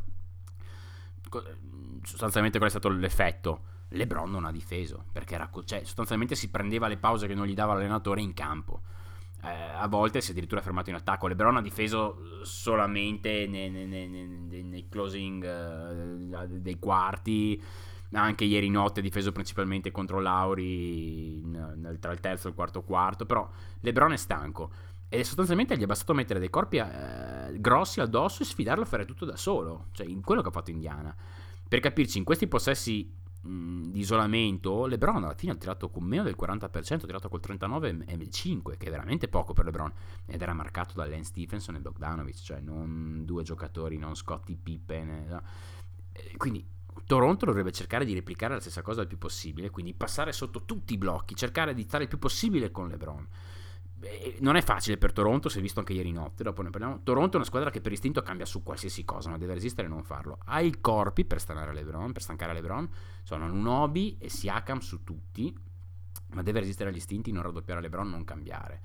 [2.03, 3.61] sostanzialmente qual è stato l'effetto?
[3.89, 7.53] LeBron non ha difeso perché era, cioè, sostanzialmente si prendeva le pause che non gli
[7.53, 8.81] dava l'allenatore in campo.
[9.43, 11.27] Eh, a volte si è addirittura fermato in attacco.
[11.27, 17.61] LeBron ha difeso solamente nei, nei, nei, nei closing uh, dei quarti.
[18.13, 21.43] Anche ieri notte ha difeso principalmente contro Lauri
[21.99, 23.25] tra il terzo e il quarto quarto.
[23.25, 23.47] Però
[23.81, 24.71] LeBron è stanco.
[25.15, 29.05] E sostanzialmente gli è bastato mettere dei corpi eh, grossi addosso e sfidarlo a fare
[29.05, 29.87] tutto da solo.
[29.93, 31.15] Cioè, in quello che ha fatto Indiana.
[31.67, 33.09] Per capirci, in questi possessi
[33.41, 37.39] mh, di isolamento, LeBron alla fine ha tirato con meno del 40%, ha tirato col
[37.41, 39.91] 39,5%, che è veramente poco per LeBron.
[40.25, 45.27] Ed era marcato da Lance Stephenson e Bogdanovic, cioè non due giocatori, non Scottie Pippen.
[45.29, 45.41] No.
[46.35, 46.65] Quindi
[47.05, 50.93] Toronto dovrebbe cercare di replicare la stessa cosa il più possibile, quindi passare sotto tutti
[50.93, 53.27] i blocchi, cercare di stare il più possibile con LeBron.
[53.97, 57.01] Beh, non è facile per Toronto, si è visto anche ieri notte, dopo ne parliamo.
[57.03, 59.89] Toronto è una squadra che per istinto cambia su qualsiasi cosa, ma deve resistere e
[59.89, 60.39] non farlo.
[60.45, 61.41] Ha i corpi per,
[61.73, 62.89] LeBron, per stancare LeBron,
[63.23, 65.57] sono un Obi e Siakam su tutti,
[66.33, 68.81] ma deve resistere agli istinti, non raddoppiare LeBron, non cambiare.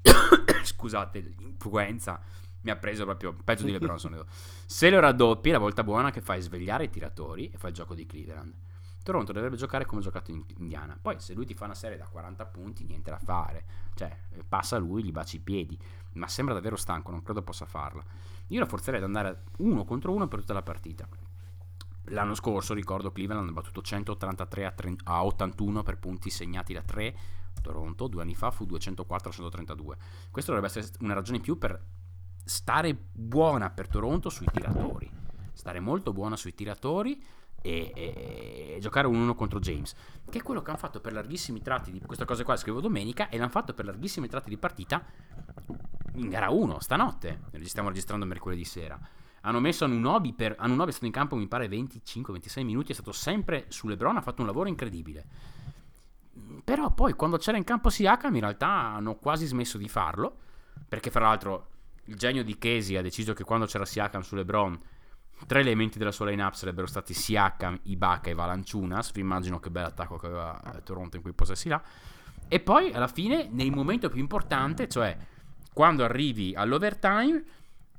[0.62, 2.20] Scusate, l'influenza
[2.62, 3.98] mi ha preso proprio peggio di LeBron.
[3.98, 4.24] Sono
[4.66, 7.94] Se lo raddoppi, la volta buona che fai svegliare i tiratori e fai il gioco
[7.94, 8.54] di Cleveland.
[9.06, 10.98] Toronto dovrebbe giocare come ha giocato in Indiana.
[11.00, 13.64] Poi, se lui ti fa una serie da 40 punti, niente da fare.
[13.94, 15.78] Cioè, passa lui, gli baci i piedi.
[16.14, 18.04] Ma sembra davvero stanco, non credo possa farla.
[18.48, 21.06] Io la forzerei ad andare uno contro uno per tutta la partita.
[22.06, 26.82] L'anno scorso, ricordo, Cleveland ha battuto 183 a, 30, a 81 per punti segnati da
[26.82, 27.16] 3.
[27.62, 29.96] Toronto, due anni fa, fu 204 a 132.
[30.32, 31.80] Questo dovrebbe essere una ragione in più per
[32.44, 35.08] stare buona per Toronto sui tiratori.
[35.52, 37.22] Stare molto buona sui tiratori
[37.62, 39.94] e, e, giocare un 1 contro James.
[40.28, 43.28] Che è quello che hanno fatto per larghissimi tratti di questa cosa qua, scrivo domenica,
[43.28, 45.04] e l'hanno fatto per larghissimi tratti di partita
[46.14, 47.42] in gara 1, stanotte.
[47.64, 48.98] Stiamo registrando mercoledì sera.
[49.42, 53.12] Hanno messo Anunobi per Anunobi è stato in campo mi pare 25-26 minuti, è stato
[53.12, 55.24] sempre su LeBron, ha fatto un lavoro incredibile.
[56.64, 60.36] Però poi quando c'era in campo Siakam in realtà hanno quasi smesso di farlo,
[60.88, 61.68] perché fra l'altro
[62.04, 64.78] il genio di Casey ha deciso che quando c'era Siakam su LeBron,
[65.46, 69.12] tre elementi della sua line-up sarebbero stati Siakam, Ibaka e Valanciunas.
[69.12, 71.82] Vi immagino che bell'attacco che aveva eh, Toronto in quei possessi là.
[72.48, 75.16] E poi alla fine, nel momento più importante, cioè
[75.72, 77.44] quando arrivi all'overtime,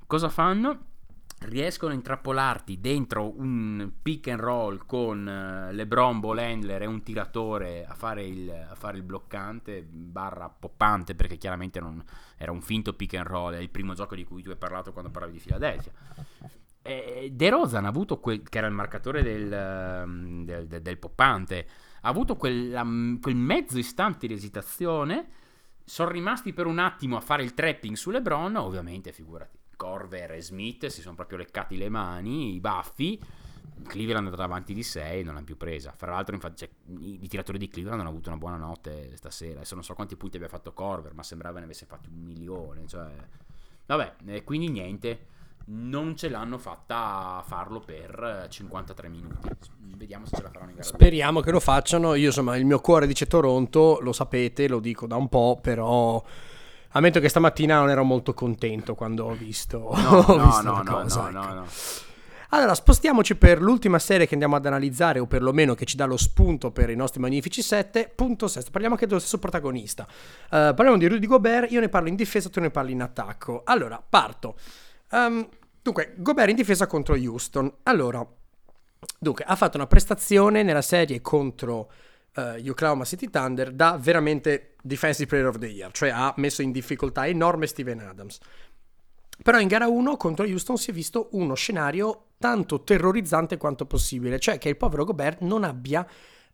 [0.08, 0.86] cosa fanno?
[1.40, 7.86] riescono a intrappolarti dentro un pick and roll con eh, LeBron, Bolendler e un tiratore
[7.86, 12.04] a fare, il, a fare il bloccante barra poppante perché chiaramente non,
[12.38, 14.92] era un finto pick and roll è il primo gioco di cui tu hai parlato
[14.92, 15.92] quando parlavi di Philadelphia
[17.32, 21.68] De Rozan ha avuto quel, che era il marcatore del, ehm, del, del, del poppante
[22.02, 22.86] ha avuto quella,
[23.20, 25.28] quel mezzo istante di esitazione
[25.84, 30.42] sono rimasti per un attimo a fare il trapping su LeBron ovviamente figurati Corver e
[30.42, 33.22] Smith si sono proprio leccati le mani, i baffi.
[33.84, 35.94] Cleveland è andato avanti di 6 non l'hanno più presa.
[35.96, 36.70] Fra l'altro, infatti, cioè,
[37.00, 39.58] i, i, tiratori di Cleveland hanno avuto una buona notte stasera.
[39.58, 42.88] Adesso non so quanti punti abbia fatto Corver, ma sembrava ne avesse fatti un milione.
[42.88, 43.08] Cioè...
[43.86, 45.36] Vabbè, eh, quindi niente.
[45.70, 49.50] Non ce l'hanno fatta farlo per 53 minuti.
[49.96, 50.88] Vediamo se ce la faranno in gara.
[50.88, 52.14] Speriamo che lo facciano.
[52.16, 56.24] Io, insomma, il mio cuore dice Toronto, lo sapete, lo dico da un po', però
[56.92, 60.82] Ammetto che stamattina non ero molto contento quando ho visto, no, ho no, visto no,
[60.82, 61.48] no, cosa, no, ecco.
[61.48, 61.68] no, no.
[62.52, 66.16] Allora, spostiamoci per l'ultima serie che andiamo ad analizzare, o perlomeno che ci dà lo
[66.16, 68.14] spunto per i nostri magnifici 7.
[68.16, 68.64] Punto 6.
[68.72, 70.08] Parliamo anche dello stesso protagonista.
[70.10, 73.64] Uh, parliamo di Rudy Gobert, io ne parlo in difesa, tu ne parli in attacco.
[73.66, 74.56] Allora, parto.
[75.12, 75.48] Um,
[75.82, 77.72] dunque, Gobert in difesa contro Houston.
[77.84, 78.26] Allora,
[79.20, 81.92] dunque, ha fatto una prestazione nella serie contro
[82.36, 86.72] uh, Oklahoma City Thunder da veramente Defensive Player of the Year, cioè ha messo in
[86.72, 88.40] difficoltà enorme Steven Adams.
[89.44, 94.40] Però in gara 1 contro Houston si è visto uno scenario tanto terrorizzante quanto possibile,
[94.40, 96.06] cioè che il povero Gobert non abbia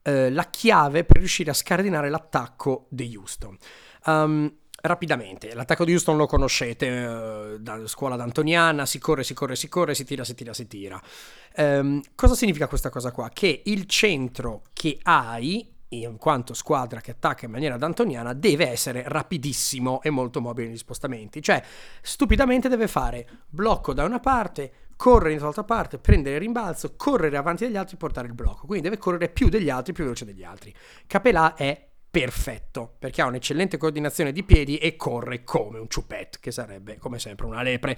[0.02, 3.58] eh, la chiave per riuscire a scardinare l'attacco di Houston.
[4.06, 4.54] Um,
[4.86, 9.70] rapidamente, l'attacco di Houston lo conoscete, eh, da scuola d'Antoniana, si corre, si corre, si
[9.70, 11.02] corre, si tira, si tira, si tira.
[11.56, 13.30] Um, cosa significa questa cosa qua?
[13.30, 19.04] Che il centro che hai in quanto squadra che attacca in maniera d'antoniana, deve essere
[19.06, 21.40] rapidissimo e molto mobile negli spostamenti.
[21.40, 21.64] Cioè,
[22.02, 27.66] stupidamente deve fare blocco da una parte, correre dall'altra parte, prendere il rimbalzo, correre avanti
[27.66, 28.66] dagli altri, portare il blocco.
[28.66, 30.74] Quindi deve correre più degli altri, più veloce degli altri.
[31.06, 36.52] Capelà è perfetto perché ha un'eccellente coordinazione di piedi e corre come un ciupet, che
[36.52, 37.98] sarebbe come sempre una lepre.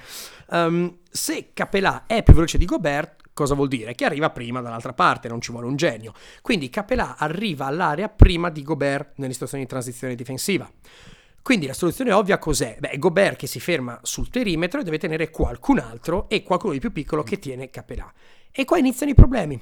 [0.51, 3.93] Um, se Capelà è più veloce di Gobert, cosa vuol dire?
[3.93, 6.13] Che arriva prima dall'altra parte, non ci vuole un genio.
[6.41, 10.71] Quindi Capelà arriva all'area prima di Gobert nelle situazioni di transizione difensiva.
[11.41, 12.77] Quindi la soluzione ovvia cos'è?
[12.79, 16.79] Beh, Gobert che si ferma sul perimetro e deve tenere qualcun altro e qualcuno di
[16.79, 18.09] più piccolo che tiene Capelà.
[18.49, 19.61] E qua iniziano i problemi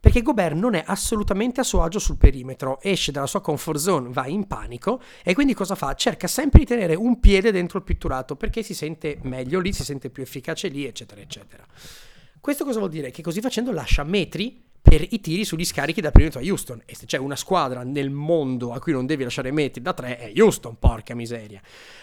[0.00, 4.08] perché Gobert non è assolutamente a suo agio sul perimetro, esce dalla sua comfort zone,
[4.10, 5.94] va in panico e quindi cosa fa?
[5.94, 9.84] Cerca sempre di tenere un piede dentro il pitturato perché si sente meglio lì, si
[9.84, 11.64] sente più efficace lì, eccetera, eccetera.
[12.40, 13.10] Questo cosa vuol dire?
[13.10, 16.82] Che così facendo lascia metri per i tiri sugli scarichi da perimetro a Houston.
[16.86, 20.18] E se c'è una squadra nel mondo a cui non devi lasciare metri da tre
[20.18, 21.60] è Houston, porca miseria.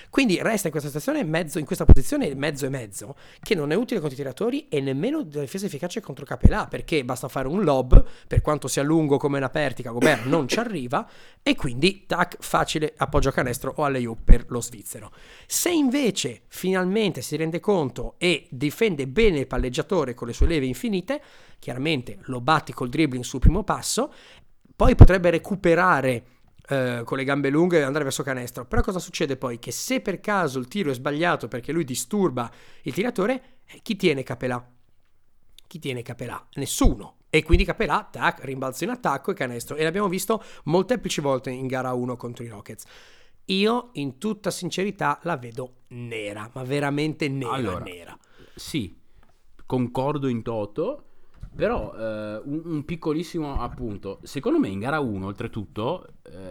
[0.10, 3.76] Quindi resta in questa situazione mezzo, in questa posizione mezzo e mezzo, che non è
[3.76, 7.64] utile contro i tiratori e nemmeno da difesa efficace contro Capelà, perché basta fare un
[7.64, 11.08] lob, per quanto sia lungo come una pertica, Gobert non ci arriva,
[11.44, 15.12] e quindi tac, facile appoggio a canestro o alle per lo svizzero.
[15.46, 20.66] Se invece finalmente si rende conto e difende bene il palleggiatore con le sue leve
[20.66, 21.22] infinite,
[21.60, 24.12] chiaramente lo batti col dribbling sul primo passo,
[24.76, 26.26] poi potrebbe recuperare
[26.70, 28.66] eh, con le gambe lunghe e andare verso canestro.
[28.66, 29.60] Però cosa succede poi?
[29.60, 32.52] Che se per caso il tiro è sbagliato perché lui disturba
[32.84, 34.66] il tiratore, eh, chi tiene Capelà?
[35.66, 36.46] Chi tiene Capelà?
[36.56, 37.16] Nessuno.
[37.30, 39.76] E quindi Capelà, tac, rimbalzo in attacco e canestro.
[39.76, 42.86] E l'abbiamo visto molteplici volte in gara 1 contro i Rockets.
[43.46, 48.18] Io, in tutta sincerità, la vedo nera, ma veramente nera, allora, nera.
[48.56, 48.94] Sì,
[49.66, 51.07] concordo in toto,
[51.56, 54.20] però eh, un, un, piccolissimo appunto.
[54.24, 56.08] Secondo me in gara 1, oltretutto,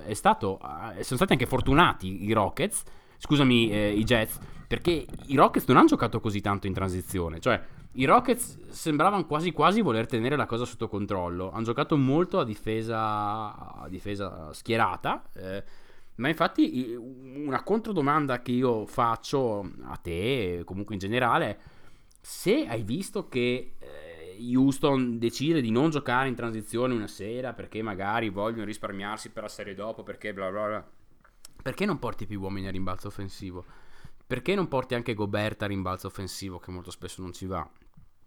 [0.06, 0.58] eh, stato,
[0.96, 2.82] eh, sono stati anche fortunati i Rockets,
[3.18, 7.40] scusami, eh, i Jets, perché i Rockets non hanno giocato così tanto in transizione.
[7.40, 7.60] Cioè,
[7.92, 11.50] i Rockets sembravano quasi quasi voler tenere la cosa sotto controllo.
[11.50, 15.22] Hanno giocato molto a difesa, a difesa schierata.
[15.34, 15.64] Eh,
[16.16, 21.58] ma infatti una controdomanda che io faccio a te, comunque in generale,
[22.20, 24.05] se hai visto che eh,
[24.38, 29.48] Houston decide di non giocare in transizione una sera perché magari vogliono risparmiarsi per la
[29.48, 30.90] serie dopo, perché bla bla bla,
[31.66, 33.64] perché non porti più uomini a rimbalzo offensivo?
[34.24, 37.68] Perché non porti anche Gobert a rimbalzo offensivo che molto spesso non ci va?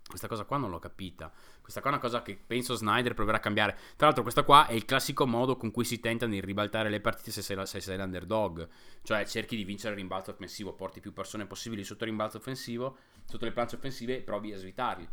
[0.06, 1.32] Questa cosa qua non l'ho capita.
[1.62, 3.78] Questa qua è una cosa che penso Snyder proverà a cambiare.
[3.96, 7.00] Tra l'altro, questa qua è il classico modo con cui si tenta di ribaltare le
[7.00, 8.68] partite se sei, la, se sei l'underdog.
[9.04, 12.98] Cioè, cerchi di vincere il rimbalzo offensivo, porti più persone possibili sotto il rimbalzo offensivo,
[13.24, 15.08] sotto le planche offensive e provi a svitarli.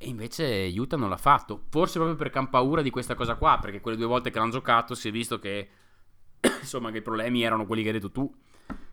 [0.00, 1.64] E invece Utah non l'ha fatto.
[1.68, 4.52] Forse proprio perché hanno paura di questa cosa qua, perché quelle due volte che l'hanno
[4.52, 5.68] giocato si è visto che,
[6.60, 8.32] insomma, che i problemi erano quelli che hai detto tu.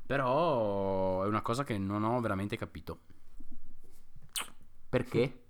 [0.05, 2.99] Però è una cosa che non ho veramente capito.
[4.89, 5.43] Perché?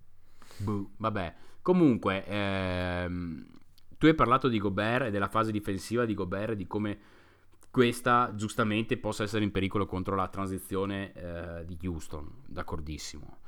[0.58, 1.36] Buh, vabbè.
[1.62, 3.46] Comunque, ehm,
[3.98, 7.00] tu hai parlato di Gobert e della fase difensiva di Gobert e di come
[7.72, 13.40] questa giustamente possa essere in pericolo contro la transizione eh, di Houston, d'accordissimo.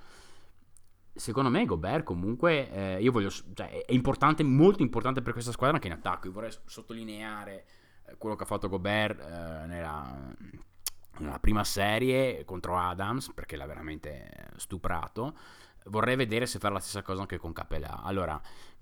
[1.17, 5.75] Secondo me Gobert comunque eh, io voglio, cioè, è importante, molto importante per questa squadra
[5.75, 6.27] anche in attacco.
[6.27, 7.65] Io vorrei sottolineare
[8.05, 10.33] eh, quello che ha fatto Gobert eh, nella,
[11.17, 15.35] nella prima serie contro Adams perché l'ha veramente stuprato
[15.89, 18.01] vorrei vedere se fare la stessa cosa anche con Capella.
[18.03, 18.39] Allora,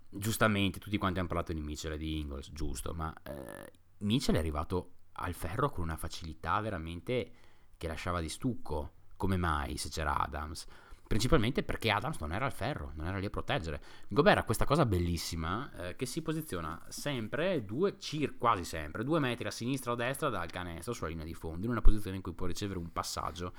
[0.10, 4.40] giustamente, tutti quanti hanno parlato di Mitchell e di Ingles, giusto, ma eh, Mitchell è
[4.40, 7.32] arrivato al ferro con una facilità veramente
[7.78, 8.94] che lasciava di stucco.
[9.18, 10.66] Come mai se c'era Adams?
[11.08, 13.82] Principalmente perché Adams non era al ferro, non era lì a proteggere.
[14.08, 19.20] Gobert ha questa cosa bellissima eh, che si posiziona sempre, due, cir- quasi sempre, due
[19.20, 22.16] metri a sinistra o a destra dal canestro sulla linea di fondo, in una posizione
[22.16, 23.54] in cui può ricevere un passaggio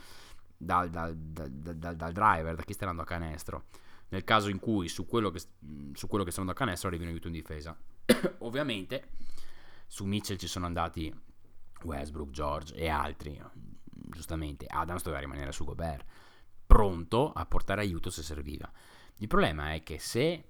[0.56, 3.66] dal, dal, dal, dal, driver, da chi sta andando a canestro.
[4.08, 5.40] Nel caso in cui su quello che,
[5.92, 7.76] su quello che sta andando a canestro arrivi un aiuto in difesa.
[8.38, 9.10] Ovviamente
[9.86, 11.14] su Mitchell ci sono andati
[11.82, 13.40] Westbrook, George e altri.
[13.90, 16.04] Giustamente Adams doveva rimanere su Gobert,
[16.66, 18.70] pronto a portare aiuto se serviva.
[19.16, 20.44] Il problema è che se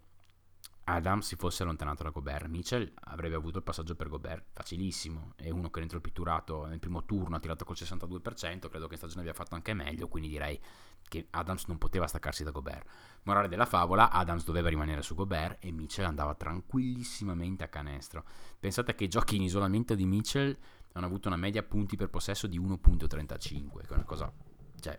[0.88, 5.33] Adams si fosse allontanato da Gobert, Mitchell avrebbe avuto il passaggio per Gobert facilissimo.
[5.35, 8.92] È uno che dentro il pitturato nel primo turno ha tirato col 62%, credo che
[8.92, 10.61] in stagione abbia fatto anche meglio, quindi direi
[11.09, 12.88] che Adams non poteva staccarsi da Gobert.
[13.24, 18.24] Morale della favola, Adams doveva rimanere su Gobert e Mitchell andava tranquillissimamente a canestro.
[18.59, 20.57] Pensate che i giochi in isolamento di Mitchell
[20.92, 24.33] hanno avuto una media punti per possesso di 1.35, che è una cosa,
[24.81, 24.98] cioè,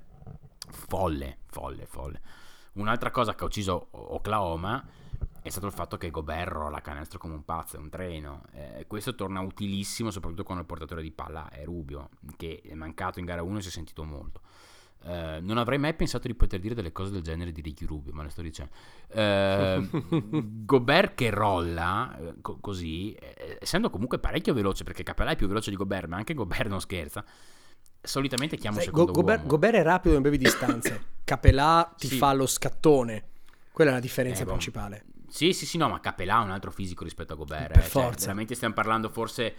[0.69, 2.21] folle, folle, folle.
[2.73, 4.86] Un'altra cosa che ha ucciso Oklahoma
[5.41, 8.43] è stato il fatto che Gobert rolla canestro come un pazzo, è un treno.
[8.51, 13.19] Eh, questo torna utilissimo soprattutto quando il portatore di palla è Rubio, che è mancato
[13.19, 14.41] in gara 1 e si è sentito molto.
[15.03, 18.12] Eh, non avrei mai pensato di poter dire delle cose del genere di Ricky Rubio,
[18.13, 18.73] ma le sto dicendo.
[19.08, 19.88] Eh,
[20.65, 25.47] Gobert che rolla eh, co- così, eh, essendo comunque parecchio veloce, perché Capella è più
[25.47, 27.23] veloce di Gobert, ma anche Gobert non scherza.
[28.08, 31.15] Solitamente chiamo Sai, secondo Go- Gobert, Gobert, è rapido in brevi distanze.
[31.24, 32.17] Capelà ti sì.
[32.17, 33.26] fa lo scattone.
[33.72, 34.52] Quella è la differenza eh, boh.
[34.52, 35.06] principale.
[35.28, 37.74] Sì, sì, sì, no, ma Capelà ha un altro fisico rispetto a Gobert.
[37.74, 37.82] Per eh.
[37.82, 38.22] Cioè, forza.
[38.22, 39.54] veramente stiamo parlando forse,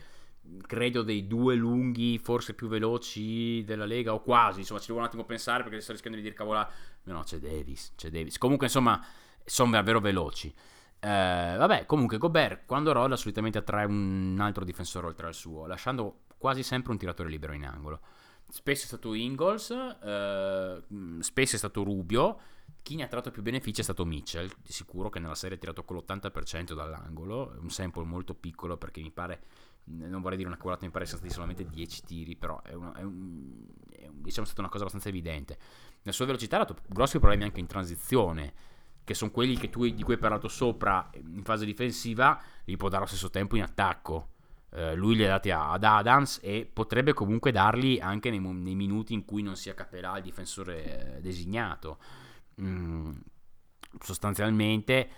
[0.66, 4.60] credo, dei due lunghi, forse più veloci della Lega, o quasi.
[4.60, 6.68] Insomma, ci devo un attimo pensare perché sto rischiando di dire cavola.
[7.04, 8.38] No, c'è Davis, c'è Davis.
[8.38, 9.04] Comunque, insomma,
[9.44, 10.52] sono davvero veloci.
[11.00, 16.22] Eh, vabbè, comunque Gobert quando rolla solitamente attrae un altro difensore oltre al suo, lasciando
[16.36, 18.00] quasi sempre un tiratore libero in angolo.
[18.48, 20.82] Spesso è stato Ingalls, eh,
[21.20, 22.38] spesso è stato Rubio
[22.82, 25.60] chi ne ha tratto più benefici è stato Mitchell, di sicuro che nella serie ha
[25.60, 29.42] tirato con l'80% dall'angolo, un sample molto piccolo perché mi pare,
[29.84, 32.92] non vorrei dire una colata, mi pare sia stati solamente 10 tiri, però è, una,
[32.94, 35.58] è, un, è un, diciamo, stata una cosa abbastanza evidente.
[36.02, 38.54] La sua velocità ha dato grossi problemi anche in transizione,
[39.04, 43.02] che sono quelli tu, di cui hai parlato sopra in fase difensiva, li può dare
[43.02, 44.36] allo stesso tempo in attacco.
[44.70, 49.14] Uh, lui li ha dati ad Adams e potrebbe comunque darli anche nei, nei minuti
[49.14, 51.98] in cui non sia Capelà il difensore eh, designato.
[52.60, 53.12] Mm,
[54.00, 55.08] sostanzialmente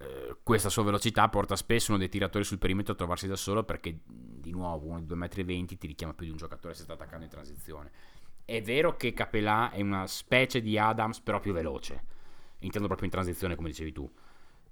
[0.00, 3.64] eh, questa sua velocità porta spesso uno dei tiratori sul perimetro a trovarsi da solo
[3.64, 6.92] perché di nuovo uno di 2,20 m ti richiama più di un giocatore se sta
[6.92, 7.90] attaccando in transizione.
[8.44, 12.04] È vero che Capelà è una specie di Adams però più veloce,
[12.60, 14.10] intendo proprio in transizione come dicevi tu.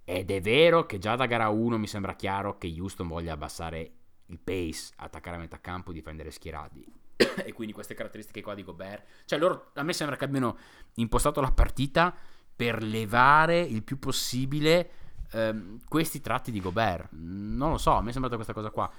[0.05, 3.91] Ed è vero che già da gara 1 mi sembra chiaro che Houston voglia abbassare
[4.27, 7.05] il pace, attaccare a metà campo e difendere schierati.
[7.45, 10.57] e quindi queste caratteristiche qua di Gobert, cioè loro a me sembra che abbiano
[10.95, 12.15] impostato la partita
[12.55, 14.91] per levare il più possibile
[15.33, 17.09] ehm, questi tratti di Gobert.
[17.13, 18.91] Non lo so, a me è sembrata questa cosa qua.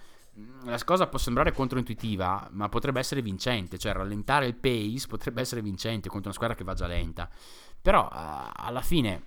[0.65, 5.63] La cosa può sembrare controintuitiva, ma potrebbe essere vincente, cioè rallentare il pace potrebbe essere
[5.63, 7.27] vincente contro una squadra che va già lenta.
[7.81, 9.23] Però uh, alla fine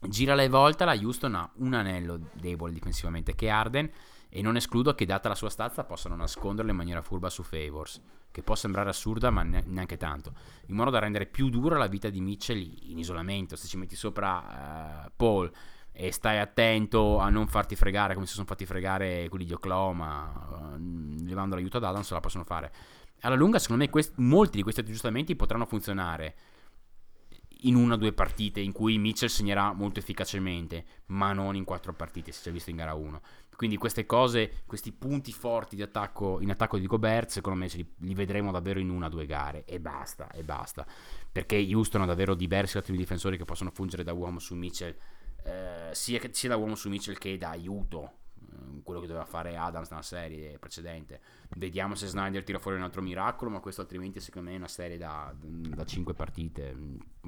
[0.00, 3.90] gira le volte, la Houston ha un anello debole difensivamente che è Arden
[4.36, 8.00] e non escludo che data la sua stazza possano nasconderlo in maniera furba su Favors,
[8.32, 10.32] che può sembrare assurda ma neanche tanto,
[10.66, 13.94] in modo da rendere più dura la vita di Mitchell in isolamento, se ci metti
[13.94, 15.48] sopra uh, Paul
[15.92, 20.72] e stai attento a non farti fregare come si sono fatti fregare quelli di Oklahoma,
[20.72, 22.72] uh, levando l'aiuto ad Adams, la possono fare.
[23.20, 26.34] Alla lunga, secondo me, quest- molti di questi aggiustamenti potranno funzionare
[27.64, 31.92] in una o due partite in cui Mitchell segnerà molto efficacemente, ma non in quattro
[31.92, 33.20] partite, si è visto in gara 1.
[33.56, 38.14] Quindi queste cose, questi punti forti attacco, in attacco di Gobert, secondo me li, li,
[38.14, 40.86] vedremo davvero in una o due gare e basta, e basta.
[41.30, 44.96] Perché Houston ha davvero diversi ottimi difensori che possono fungere da uomo su Mitchell,
[45.44, 48.22] eh, sia, sia da uomo su Mitchell che da aiuto
[48.82, 51.20] quello che doveva fare Adams nella serie precedente.
[51.56, 54.68] Vediamo se Snyder tira fuori un altro miracolo, ma questo altrimenti secondo me è una
[54.68, 56.76] serie da, da 5 partite,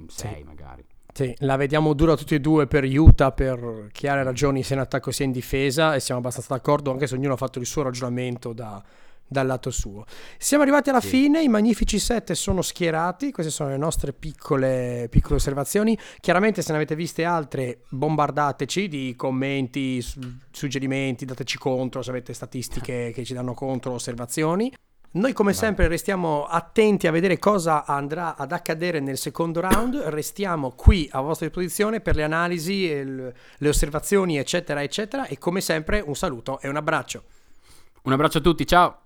[0.06, 0.42] 6 sì.
[0.44, 0.84] magari.
[1.12, 5.10] Sì, la vediamo dura tutti e due per Utah per chiare ragioni sia in attacco
[5.10, 8.52] sia in difesa e siamo abbastanza d'accordo anche se ognuno ha fatto il suo ragionamento
[8.52, 8.82] da,
[9.26, 10.04] dal lato suo.
[10.38, 11.08] Siamo arrivati alla sì.
[11.08, 15.98] fine, i magnifici set sono schierati, queste sono le nostre piccole, piccole, osservazioni.
[16.20, 20.04] Chiaramente se ne avete viste altre bombardateci di commenti,
[20.50, 24.72] suggerimenti, dateci contro se avete statistiche che ci danno contro, osservazioni.
[25.16, 25.60] Noi come Vai.
[25.60, 31.22] sempre restiamo attenti a vedere cosa andrà ad accadere nel secondo round, restiamo qui a
[31.22, 36.68] vostra disposizione per le analisi, le osservazioni eccetera eccetera e come sempre un saluto e
[36.68, 37.22] un abbraccio.
[38.02, 39.05] Un abbraccio a tutti, ciao!